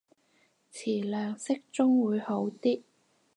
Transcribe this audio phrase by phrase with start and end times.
[0.73, 2.81] 詞量適中會好啲